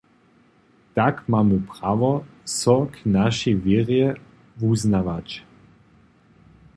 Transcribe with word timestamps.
Tak 0.95 1.29
mamy 1.29 1.59
prawo, 1.73 2.11
so 2.59 2.75
k 2.91 2.95
našej 3.05 3.55
wěrje 3.55 4.07
wuznawać. 4.59 5.29